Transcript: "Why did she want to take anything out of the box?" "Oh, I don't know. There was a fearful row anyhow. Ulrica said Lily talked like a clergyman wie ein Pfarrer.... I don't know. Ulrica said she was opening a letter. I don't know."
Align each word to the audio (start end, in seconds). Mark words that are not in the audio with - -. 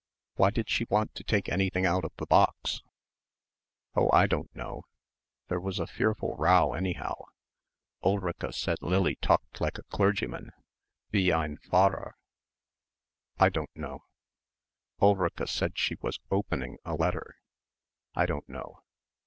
"Why 0.33 0.49
did 0.49 0.67
she 0.67 0.87
want 0.89 1.13
to 1.13 1.23
take 1.23 1.47
anything 1.47 1.85
out 1.85 2.03
of 2.03 2.11
the 2.17 2.25
box?" 2.25 2.81
"Oh, 3.93 4.09
I 4.11 4.25
don't 4.25 4.49
know. 4.55 4.81
There 5.47 5.59
was 5.59 5.77
a 5.79 5.85
fearful 5.85 6.35
row 6.37 6.73
anyhow. 6.73 7.13
Ulrica 8.03 8.51
said 8.51 8.81
Lily 8.81 9.15
talked 9.17 9.61
like 9.61 9.77
a 9.77 9.83
clergyman 9.83 10.53
wie 11.11 11.31
ein 11.31 11.57
Pfarrer.... 11.59 12.13
I 13.37 13.49
don't 13.49 13.69
know. 13.75 14.03
Ulrica 14.99 15.45
said 15.45 15.77
she 15.77 15.95
was 16.01 16.19
opening 16.31 16.79
a 16.83 16.95
letter. 16.95 17.37
I 18.15 18.25
don't 18.25 18.49
know." 18.49 18.81